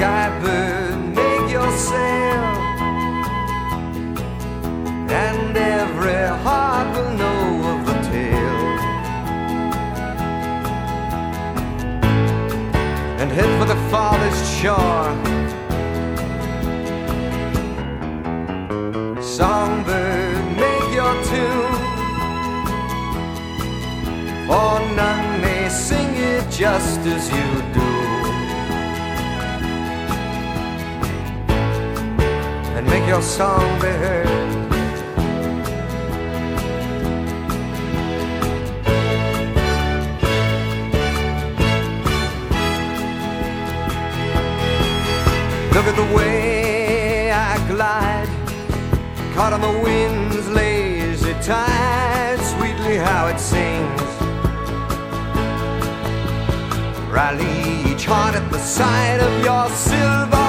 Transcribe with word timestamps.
skybird, 0.00 1.14
make 1.14 1.50
your 1.52 1.70
sail, 1.72 2.44
and 5.26 5.54
every 5.54 6.24
heart 6.42 6.86
will 6.96 7.12
know 7.22 7.42
of 7.72 7.78
the 7.88 7.96
tale. 8.08 8.62
And 13.20 13.30
head 13.30 13.50
for 13.58 13.66
the 13.66 13.80
farthest 13.90 14.44
shore. 14.58 15.10
Songbird, 19.22 20.44
make 20.64 20.88
your 20.98 21.14
tune, 21.30 21.76
for 24.46 24.80
none 25.00 25.42
may 25.42 25.68
sing 25.68 26.14
it 26.14 26.50
just 26.50 27.00
as 27.00 27.28
you 27.36 27.74
do. 27.74 27.79
Your 33.10 33.22
song 33.22 33.80
be 33.80 33.88
heard. 33.88 34.26
Look 45.74 45.86
at 45.86 45.96
the 45.96 46.14
way 46.14 47.32
I 47.32 47.56
glide, 47.66 48.28
caught 49.34 49.54
on 49.54 49.60
the 49.60 49.80
wind's 49.82 50.48
lazy 50.48 51.32
tide, 51.42 52.38
sweetly 52.52 52.96
how 52.96 53.26
it 53.26 53.40
sings. 53.40 54.12
Rally 57.10 57.90
each 57.90 58.04
heart 58.04 58.36
at 58.36 58.48
the 58.52 58.60
sight 58.60 59.18
of 59.18 59.44
your 59.44 59.68
silver 59.70 60.39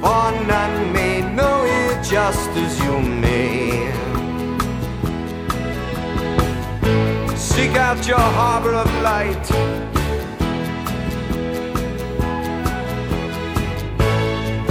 For 0.00 0.32
none 0.46 0.92
may 0.94 1.20
know 1.20 1.64
it 1.64 2.02
just 2.02 2.48
as 2.64 2.80
you 2.82 3.00
may. 3.00 3.92
Seek 7.36 7.76
out 7.76 8.06
your 8.06 8.26
harbor 8.38 8.74
of 8.74 8.90
light. 9.02 9.46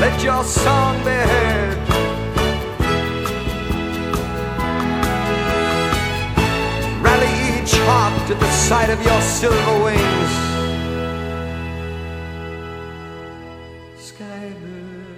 Let 0.00 0.20
your 0.24 0.42
song 0.42 0.98
be 1.04 1.16
heard. 1.32 1.78
Rally 7.04 7.32
each 7.54 7.74
heart 7.86 8.26
to 8.26 8.34
the 8.34 8.50
sight 8.50 8.90
of 8.90 9.00
your 9.04 9.20
silver 9.20 9.84
wings. 9.84 10.32
Skybird. 13.96 15.11